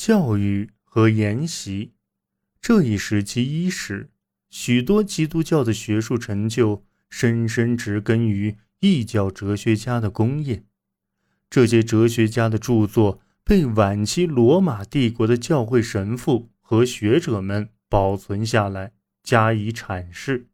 [0.00, 1.92] 教育和研习。
[2.58, 4.08] 这一时期伊始，
[4.48, 10.64] 许多基督教的学术成就深深植根于异教哲学家的功业。
[11.50, 18.92] 这些哲学家的著作被晚期罗马帝国的教会神父和学者们保存下来，
[19.22, 20.46] 加以阐释。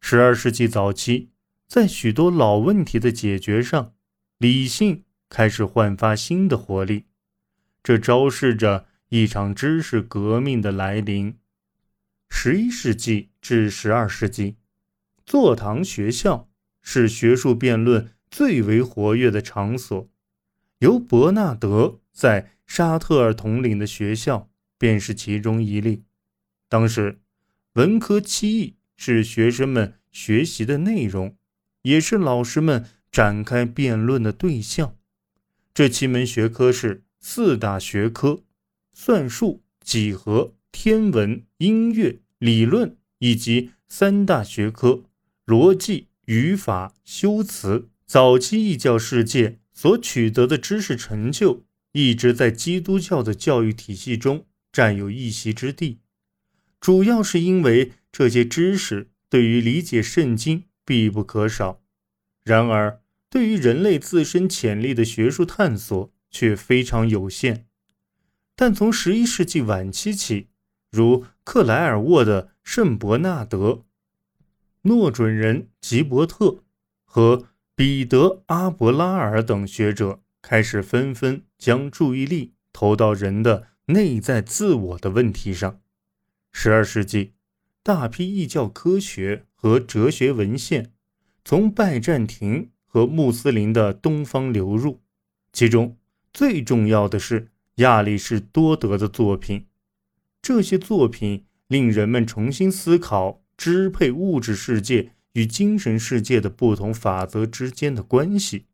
[0.00, 1.30] 十二世纪早期，
[1.66, 3.94] 在许多老问题的解决上，
[4.38, 7.06] 理性开始焕发新的活力，
[7.82, 11.38] 这昭示着一场知识革命的来临。
[12.28, 14.56] 十一世纪至十二世纪，
[15.24, 16.48] 座堂学校
[16.82, 20.08] 是学术辩论最为活跃的场所，
[20.78, 26.04] 由伯纳德在沙特尔统领的学校便是其中一例。
[26.68, 27.20] 当时，
[27.74, 28.76] 文科七艺。
[29.02, 31.34] 是学生们学习的内容，
[31.80, 34.94] 也是老师们展开辩论的对象。
[35.72, 38.42] 这七门学科是四大学科：
[38.92, 45.04] 算术、几何、天文、音乐、理论，以及三大学科：
[45.46, 47.88] 逻辑、语法、修辞。
[48.06, 56.00] 早期异教世界所取得的知识成就，一直在基督教的教育体系中占有一席之地，
[56.80, 57.92] 主要是因为。
[58.12, 61.80] 这些知识对于理解圣经必不可少，
[62.42, 67.66] 然而对于人类自身潜力的学术探索却非常有限。
[68.54, 70.48] 但从十一世纪晚期起，
[70.90, 73.84] 如克莱尔沃的圣伯纳德、
[74.82, 76.62] 诺准人吉伯特
[77.04, 85.80] 和彼得阿伯拉尔等学者，开始纷纷将注意力投到人的内在自我的问题上。
[86.52, 87.32] 十二世纪。
[87.82, 90.92] 大批异教科学和哲学文献
[91.46, 95.00] 从拜占庭和穆斯林的东方流入，
[95.50, 95.96] 其中
[96.32, 99.66] 最重要的是亚里士多德的作品。
[100.42, 108.66] 这些作品令人们重新思考支配物质世界与精神世界的不同法则之间的关系。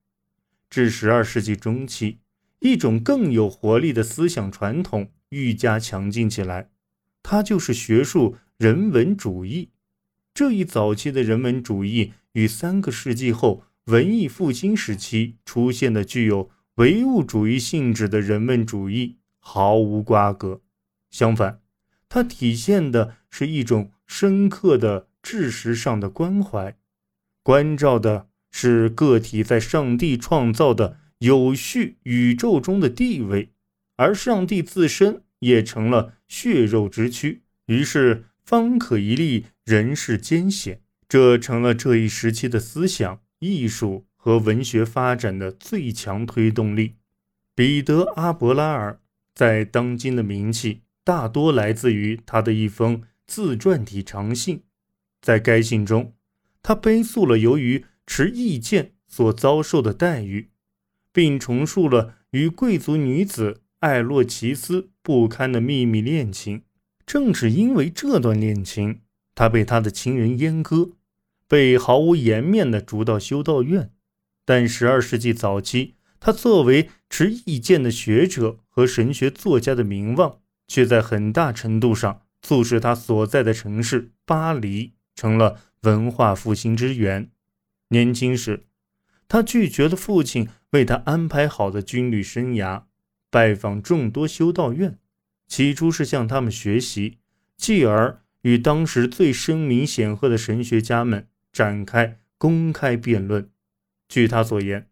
[0.71, 2.19] 至十二世纪中期，
[2.61, 6.71] 一种更有活力的思想传统愈加强劲起来，
[7.23, 8.37] 它就是学术。
[8.59, 9.69] 人文主义
[10.33, 20.63] 这一早期的人文主义与三个世纪后文艺复兴时期出现的具有唯物主义性质的人文主义毫无瓜葛。
[21.11, 21.61] 相反，
[22.09, 26.77] 它体现的是一种深刻的知识上的关怀，
[27.43, 33.53] 关照的是个体在上帝创造的有序宇宙中的地位，
[33.97, 37.43] 而上帝自身也成了血肉之躯。
[37.67, 38.27] 于是。
[38.47, 46.97] 方可一立人世艰险，这成了这一时期的思想、艺术和文学发展的最强推动力。
[47.55, 48.99] 彼得·阿伯拉尔
[49.33, 54.65] 在当今的名气大多来自于他的一封自传体长信，
[55.23, 56.13] 在该信中，
[56.61, 60.51] 他悲诉了由于持意见所遭受的待遇，
[61.13, 66.63] 并重述了与贵族女子艾洛奇斯不堪的秘密恋情。
[67.07, 69.03] 正是因为这段恋情，
[69.37, 70.91] 他被他的亲人阉割，
[71.47, 73.93] 被毫无颜面地逐到修道院。
[74.47, 87.29] 但十二世纪早期，他作为持意见的学者和神学作家的名望，却在很大程度上促使他所在的城市巴黎成了文化复兴之源。
[87.89, 88.67] 年轻时，
[89.29, 92.85] 他拒绝了父亲为他安排好的军旅生涯，
[93.31, 94.99] 拜访众多修道院。
[95.49, 97.19] 起初是向他们学习，
[97.57, 103.51] 继而与当时最声名显赫的神学家们展开公开辩论。
[104.09, 104.89] 据他所言，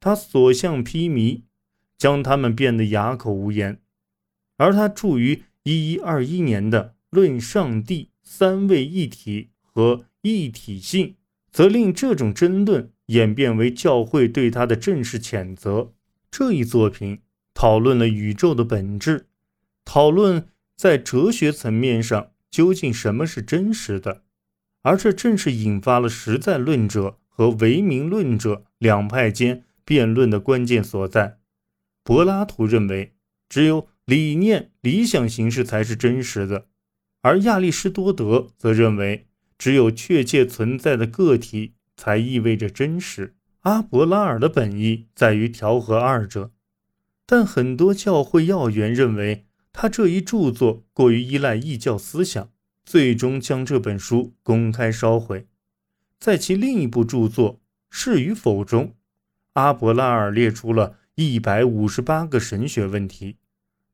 [0.00, 1.42] 他所向披靡，
[1.98, 3.80] 将他们变得哑口无言。
[4.56, 11.08] 而他著于一一二一年的《论上帝三位一体和一体性》，
[11.50, 15.92] 则令这种争论演变为教会对他的正式谴责。
[16.30, 17.20] 这一作品
[17.52, 19.26] 讨论了宇宙的本质。
[19.84, 20.46] 讨论
[20.76, 24.22] 在哲学层面上究竟什么是真实的，
[24.82, 31.38] 而这正是引发了实在论者和唯名论者两派间辩论的关键所在。
[32.04, 33.14] 柏拉图认为，
[33.48, 36.66] 只有理念、理想形式才是真实的，
[37.22, 39.26] 而亚里士多德则认为，
[39.56, 43.34] 只有确切存在的个体才意味着真实。
[43.62, 46.50] 阿伯拉尔的本意在于调和二者，
[47.24, 49.46] 但很多教会要员认为。
[49.74, 52.50] 他这一著作过于依赖异教思想，
[52.84, 55.46] 最终将这本书公开烧毁。
[56.22, 57.54] 在其另一部著作
[57.90, 58.94] 《是与否》中，
[59.54, 63.38] 阿伯拉尔列出了一百五十八个神学问题，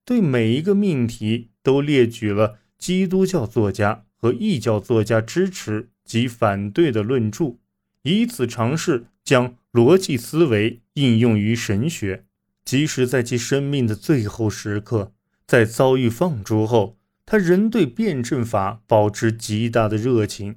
[0.04, 7.56] 对每一个命题都列举了基督教作家和异教作家支持及反对的论著，
[8.02, 12.26] 以此尝试将逻辑思维应用于神学。
[12.62, 15.14] 即使在其生命的最后时刻，
[15.46, 20.56] 在遭遇放逐后，他仍对辩证法保持极大的热情，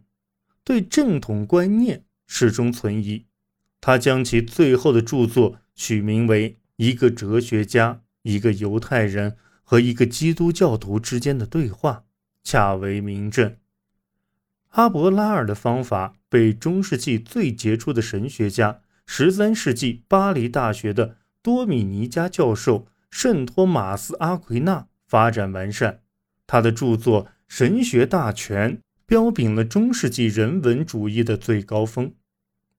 [0.63, 3.25] 对正统观念始终存疑。
[3.79, 11.91] 他将其最后的著作取名为《一个哲学家、一个犹太人和一个基督教徒之间的对话》，
[12.43, 13.55] 恰为明证。
[14.69, 21.17] 阿伯拉尔的方法被中世纪最杰出的神学家、十三世纪巴黎大学的。
[21.43, 26.01] 多米尼加教授圣托马斯·阿奎那发展完善，
[26.45, 28.77] 他的著作《神学大全》
[29.11, 32.13] 标炳了中世纪人文主义的最高峰。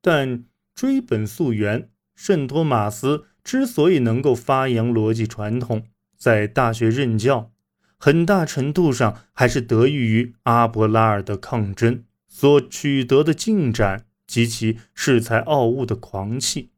[0.00, 0.44] 但
[0.74, 5.84] 追本溯源，圣托马斯之所以能够发扬逻辑传统，
[6.16, 7.52] 在大学任教，
[7.98, 16.70] 很大程度上还是得益于阿伯拉尔的抗争所取得的进展及其恃才傲物的狂气。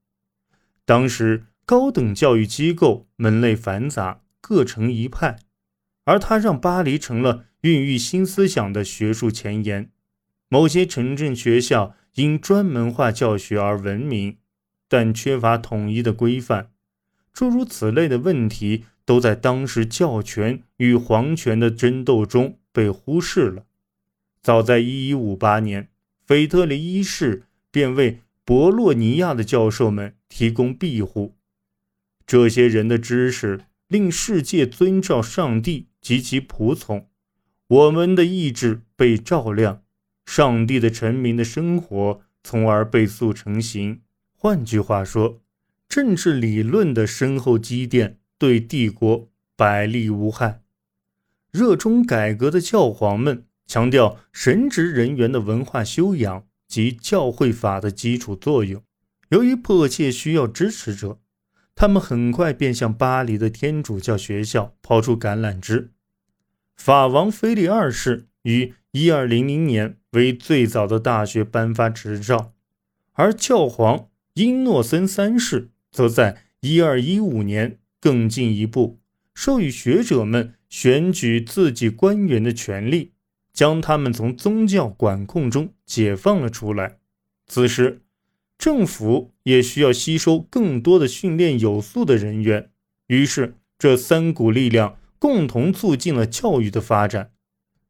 [0.84, 1.44] 当时。
[1.66, 5.38] 高等教育机构门类繁杂，各成一派，
[6.04, 9.90] 而他让巴黎成了孕育新思想的学术前沿。
[10.50, 14.36] 某些城镇学校因专门化教学而闻名，
[14.86, 16.72] 但缺乏统一的规范。
[17.32, 23.64] 诸如此类的问题，都在当时教权与皇权的争斗中被忽视了。
[24.42, 25.88] 早在1158年，
[26.26, 31.34] 腓特烈一世便为博洛尼亚的教授们提供庇护。
[32.26, 37.08] 这些人的知识令世界遵照上帝及其仆从，
[37.74, 39.82] 我们的意志被照亮，
[40.26, 44.00] 上帝的臣民的生活从而被塑成形。
[44.32, 45.40] 换句话说，
[45.88, 50.62] 政治理论的深厚积淀对帝国百利无害。
[51.50, 58.80] 热衷改革的教皇们强调神职人员的文化修养及教会法的基础作用，
[59.30, 61.18] 由于迫切需要支持者。
[61.74, 65.90] 他们很快便向巴黎的天主教学校抛出橄榄枝。
[66.76, 72.52] 法王腓力二世于1200年为最早的大学颁发执照，
[73.12, 78.98] 而教皇英诺森三世则在1215年更进一步，
[79.34, 83.12] 授予学者们选举自己官员的权利，
[83.52, 86.98] 将他们从宗教管控中解放了出来。
[87.46, 88.00] 此时。
[88.56, 92.70] 政府也需要吸收更多的训练有素的人员，
[93.08, 97.30] 于是这三股力量共同促进了教育的发展，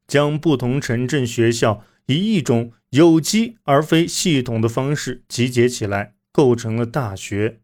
[0.07, 7.59] 将不同城镇学校以一种有机而非系统的方式集结起来，构成了大学。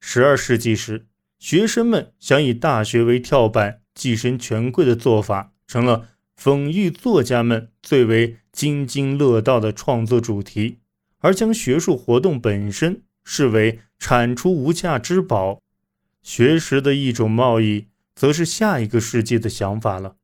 [0.00, 1.06] 十二世纪时，
[1.38, 10.78] 学生们想以大学为跳板，跻身权贵的做法，成了讽喻作家们最为津津乐道的创作主题。
[11.18, 15.60] 而将学术活动本身视为产出无价之宝，
[16.22, 17.88] 学识的一种贸易，
[18.20, 20.16] 则是下一个世纪的想法了。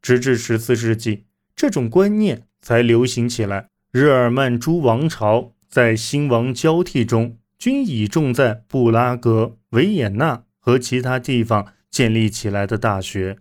[0.00, 1.24] 直至十四世纪，
[1.56, 3.68] 这种观念才流行起来。
[3.90, 13.38] 日耳曼诸王朝在兴亡交替中，均倚重在布拉格、维也纳和其他地方建立起来的大学。